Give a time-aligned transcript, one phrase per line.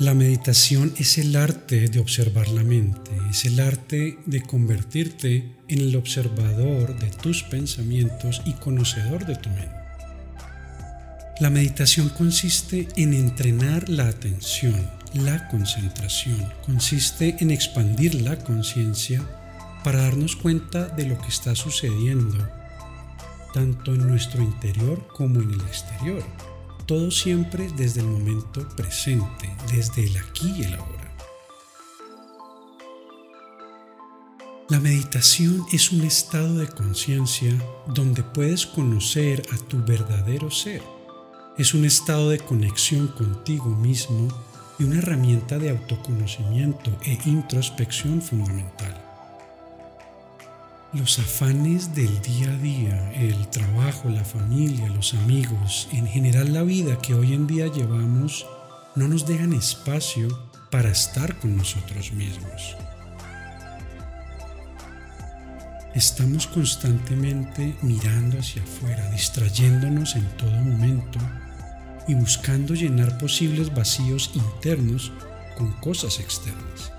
[0.00, 5.80] La meditación es el arte de observar la mente, es el arte de convertirte en
[5.80, 9.74] el observador de tus pensamientos y conocedor de tu mente.
[11.40, 19.20] La meditación consiste en entrenar la atención, la concentración, consiste en expandir la conciencia
[19.82, 22.38] para darnos cuenta de lo que está sucediendo,
[23.52, 26.22] tanto en nuestro interior como en el exterior
[26.88, 31.14] todo siempre desde el momento presente, desde el aquí y el ahora.
[34.70, 37.52] La meditación es un estado de conciencia
[37.88, 40.82] donde puedes conocer a tu verdadero ser.
[41.58, 44.28] Es un estado de conexión contigo mismo
[44.78, 49.07] y una herramienta de autoconocimiento e introspección fundamental.
[50.94, 56.62] Los afanes del día a día, el trabajo, la familia, los amigos, en general la
[56.62, 58.46] vida que hoy en día llevamos,
[58.94, 60.28] no nos dejan espacio
[60.70, 62.74] para estar con nosotros mismos.
[65.94, 71.18] Estamos constantemente mirando hacia afuera, distrayéndonos en todo momento
[72.08, 75.12] y buscando llenar posibles vacíos internos
[75.54, 76.97] con cosas externas.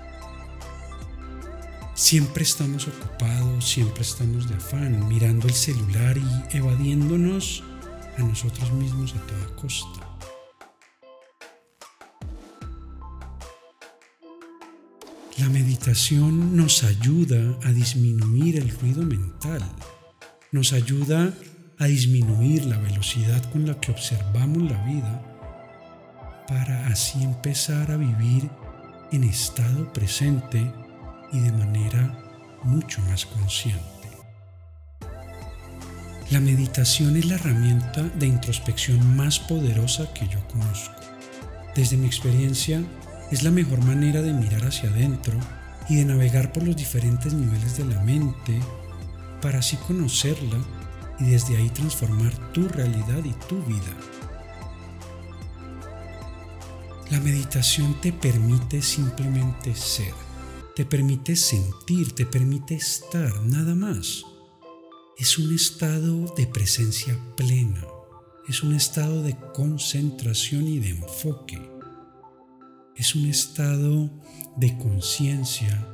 [2.00, 7.62] Siempre estamos ocupados, siempre estamos de afán, mirando el celular y evadiéndonos
[8.16, 10.00] a nosotros mismos a toda costa.
[15.36, 19.62] La meditación nos ayuda a disminuir el ruido mental,
[20.52, 21.34] nos ayuda
[21.78, 25.22] a disminuir la velocidad con la que observamos la vida
[26.48, 28.48] para así empezar a vivir
[29.12, 30.72] en estado presente
[31.32, 32.18] y de manera
[32.62, 33.84] mucho más consciente.
[36.30, 40.94] La meditación es la herramienta de introspección más poderosa que yo conozco.
[41.74, 42.82] Desde mi experiencia,
[43.30, 45.34] es la mejor manera de mirar hacia adentro
[45.88, 48.60] y de navegar por los diferentes niveles de la mente
[49.40, 50.58] para así conocerla
[51.18, 53.92] y desde ahí transformar tu realidad y tu vida.
[57.10, 60.14] La meditación te permite simplemente ser
[60.80, 64.24] te permite sentir, te permite estar, nada más.
[65.18, 67.84] Es un estado de presencia plena,
[68.48, 71.60] es un estado de concentración y de enfoque.
[72.96, 74.10] Es un estado
[74.56, 75.86] de conciencia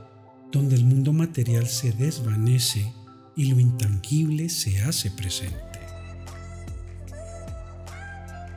[0.53, 2.93] donde el mundo material se desvanece
[3.35, 5.81] y lo intangible se hace presente.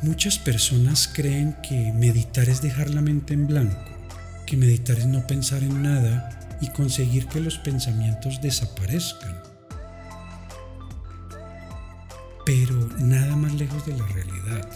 [0.04, 3.99] Muchas personas creen que meditar es dejar la mente en blanco
[4.50, 9.40] que meditar es no pensar en nada y conseguir que los pensamientos desaparezcan.
[12.48, 14.68] Pero nada más lejos de la realidad.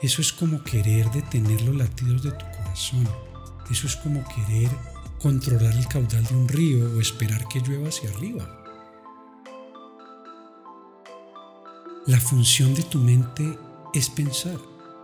[0.00, 3.06] Eso es como querer detener los latidos de tu corazón.
[3.70, 4.70] Eso es como querer
[5.20, 8.48] controlar el caudal de un río o esperar que llueva hacia arriba.
[12.06, 13.58] La función de tu mente
[13.92, 14.58] es pensar.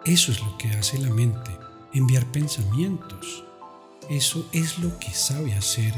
[0.07, 1.51] Eso es lo que hace la mente,
[1.93, 3.45] enviar pensamientos.
[4.11, 5.95] Eso es lo que sabe hacer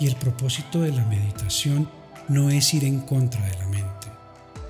[0.00, 1.90] y el propósito de la meditación
[2.26, 4.08] no es ir en contra de la mente.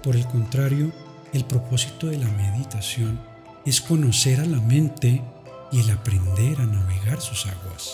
[0.03, 0.93] Por el contrario,
[1.33, 3.21] el propósito de la meditación
[3.65, 5.23] es conocer a la mente
[5.71, 7.93] y el aprender a navegar sus aguas.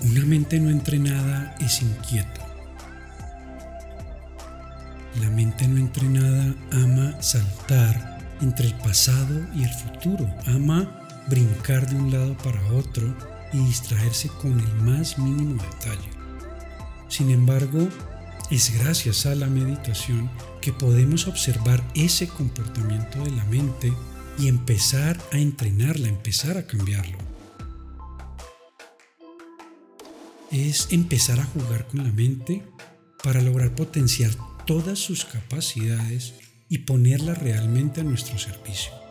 [0.00, 2.46] Una mente no entrenada es inquieta.
[5.20, 11.96] La mente no entrenada ama saltar entre el pasado y el futuro, ama brincar de
[11.96, 13.14] un lado para otro
[13.52, 16.10] y distraerse con el más mínimo detalle.
[17.08, 17.88] Sin embargo,
[18.50, 20.30] es gracias a la meditación
[20.60, 23.92] que podemos observar ese comportamiento de la mente
[24.38, 27.18] y empezar a entrenarla, empezar a cambiarlo.
[30.50, 32.62] Es empezar a jugar con la mente
[33.22, 34.30] para lograr potenciar
[34.66, 36.34] todas sus capacidades
[36.68, 39.07] y ponerla realmente a nuestro servicio.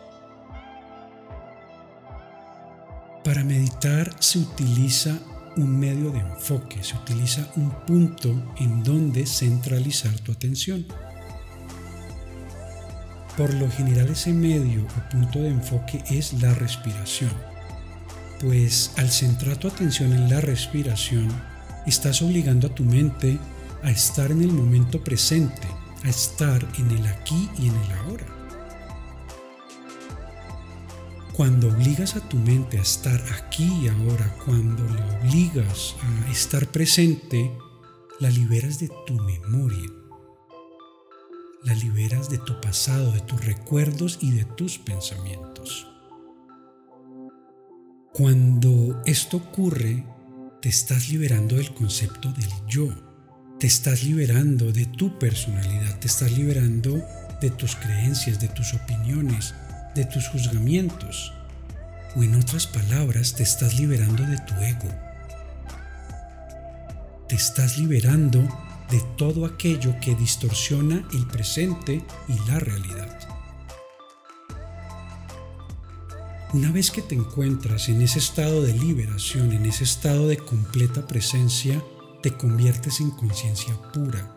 [3.28, 5.18] Para meditar se utiliza
[5.58, 10.86] un medio de enfoque, se utiliza un punto en donde centralizar tu atención.
[13.36, 17.34] Por lo general ese medio o punto de enfoque es la respiración,
[18.40, 21.28] pues al centrar tu atención en la respiración,
[21.86, 23.38] estás obligando a tu mente
[23.82, 25.68] a estar en el momento presente,
[26.02, 28.37] a estar en el aquí y en el ahora.
[31.38, 36.66] Cuando obligas a tu mente a estar aquí y ahora, cuando le obligas a estar
[36.66, 37.56] presente,
[38.18, 39.88] la liberas de tu memoria.
[41.62, 45.86] La liberas de tu pasado, de tus recuerdos y de tus pensamientos.
[48.12, 50.04] Cuando esto ocurre,
[50.60, 52.88] te estás liberando del concepto del yo,
[53.60, 57.00] te estás liberando de tu personalidad, te estás liberando
[57.40, 59.54] de tus creencias, de tus opiniones,
[59.98, 61.32] de tus juzgamientos.
[62.16, 64.88] O en otras palabras, te estás liberando de tu ego.
[67.28, 68.40] Te estás liberando
[68.90, 73.18] de todo aquello que distorsiona el presente y la realidad.
[76.54, 81.06] Una vez que te encuentras en ese estado de liberación, en ese estado de completa
[81.06, 81.82] presencia,
[82.22, 84.34] te conviertes en conciencia pura.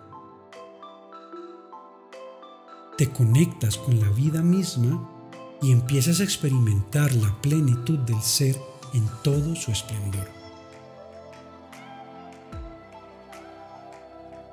[2.98, 5.20] Te conectas con la vida misma
[5.62, 8.60] y empiezas a experimentar la plenitud del ser
[8.94, 10.28] en todo su esplendor.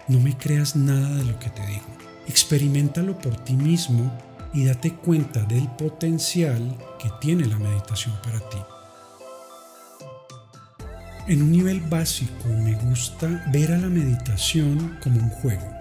[0.07, 1.87] No me creas nada de lo que te digo.
[2.27, 4.11] Experimentalo por ti mismo
[4.55, 8.59] y date cuenta del potencial que tiene la meditación para ti.
[11.27, 15.78] En un nivel básico me gusta ver a la meditación como un juego.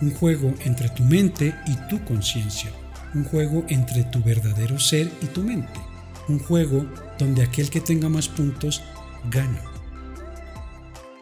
[0.00, 2.70] Un juego entre tu mente y tu conciencia.
[3.14, 5.80] Un juego entre tu verdadero ser y tu mente.
[6.28, 6.86] Un juego
[7.18, 8.82] donde aquel que tenga más puntos
[9.30, 9.62] gana.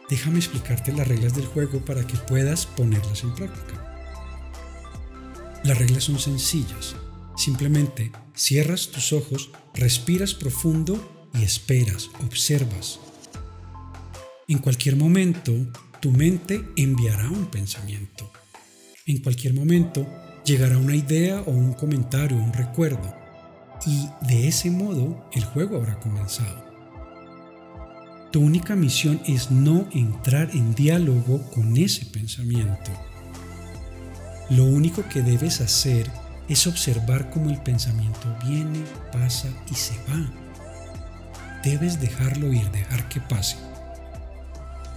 [0.09, 3.79] Déjame explicarte las reglas del juego para que puedas ponerlas en práctica.
[5.63, 6.95] Las reglas son sencillas.
[7.37, 12.99] Simplemente cierras tus ojos, respiras profundo y esperas, observas.
[14.47, 15.53] En cualquier momento,
[15.99, 18.29] tu mente enviará un pensamiento.
[19.05, 20.07] En cualquier momento,
[20.45, 23.13] llegará una idea o un comentario, un recuerdo.
[23.85, 26.63] Y de ese modo, el juego habrá comenzado.
[28.31, 32.91] Tu única misión es no entrar en diálogo con ese pensamiento
[34.49, 36.11] lo único que debes hacer
[36.47, 40.31] es observar cómo el pensamiento viene, pasa y se va.
[41.63, 43.57] Debes dejarlo ir, dejar que pase.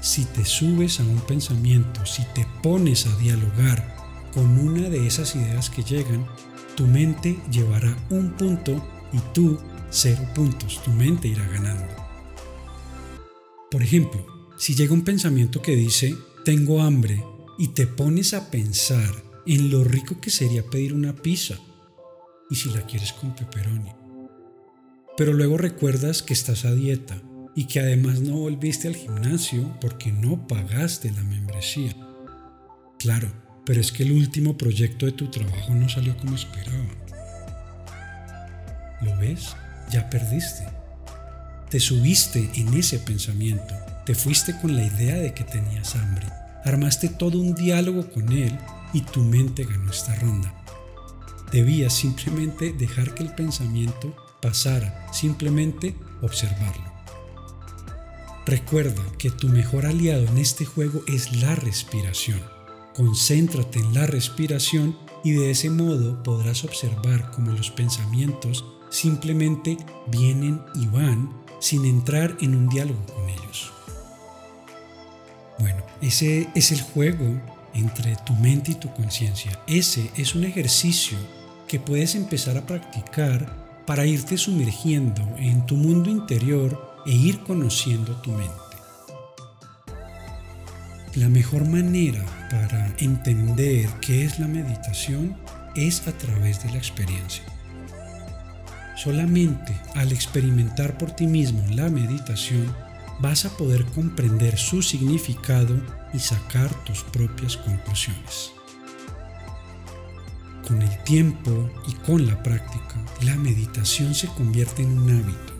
[0.00, 3.95] Si te subes a un pensamiento, si te pones a dialogar
[4.36, 6.26] con una de esas ideas que llegan,
[6.76, 10.82] tu mente llevará un punto y tú cero puntos.
[10.84, 11.86] Tu mente irá ganando.
[13.70, 14.26] Por ejemplo,
[14.58, 17.24] si llega un pensamiento que dice, tengo hambre,
[17.56, 19.14] y te pones a pensar
[19.46, 21.58] en lo rico que sería pedir una pizza
[22.50, 23.90] y si la quieres con pepperoni.
[25.16, 27.22] Pero luego recuerdas que estás a dieta
[27.54, 31.96] y que además no volviste al gimnasio porque no pagaste la membresía.
[32.98, 36.86] Claro, pero es que el último proyecto de tu trabajo no salió como esperaba.
[39.02, 39.54] ¿Lo ves?
[39.90, 40.66] Ya perdiste.
[41.68, 43.74] Te subiste en ese pensamiento,
[44.06, 46.26] te fuiste con la idea de que tenías hambre,
[46.64, 48.56] armaste todo un diálogo con él
[48.92, 50.54] y tu mente ganó esta ronda.
[51.50, 56.92] Debías simplemente dejar que el pensamiento pasara, simplemente observarlo.
[58.46, 62.55] Recuerda que tu mejor aliado en este juego es la respiración.
[62.96, 69.76] Concéntrate en la respiración y de ese modo podrás observar cómo los pensamientos simplemente
[70.06, 73.70] vienen y van sin entrar en un diálogo con ellos.
[75.58, 77.38] Bueno, ese es el juego
[77.74, 79.60] entre tu mente y tu conciencia.
[79.66, 81.18] Ese es un ejercicio
[81.68, 88.14] que puedes empezar a practicar para irte sumergiendo en tu mundo interior e ir conociendo
[88.22, 88.54] tu mente.
[91.14, 95.36] La mejor manera para entender qué es la meditación
[95.74, 97.44] es a través de la experiencia.
[98.96, 102.74] Solamente al experimentar por ti mismo la meditación
[103.20, 105.80] vas a poder comprender su significado
[106.12, 108.52] y sacar tus propias conclusiones.
[110.66, 115.52] Con el tiempo y con la práctica, la meditación se convierte en un hábito,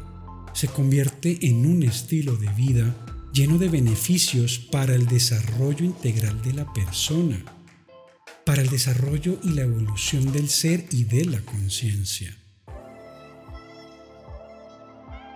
[0.53, 2.95] se convierte en un estilo de vida
[3.37, 7.37] lleno de beneficios para el desarrollo integral de la persona,
[8.47, 12.35] para el desarrollo y la evolución del ser y de la conciencia.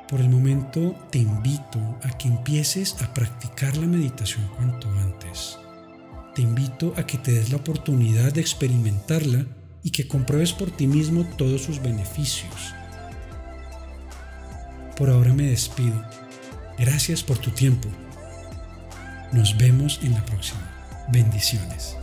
[0.09, 5.59] Por el momento te invito a que empieces a practicar la meditación cuanto antes.
[6.35, 9.45] Te invito a que te des la oportunidad de experimentarla
[9.83, 12.73] y que compruebes por ti mismo todos sus beneficios.
[14.97, 16.03] Por ahora me despido.
[16.81, 17.91] Gracias por tu tiempo.
[19.33, 20.63] Nos vemos en la próxima.
[21.13, 21.95] Bendiciones.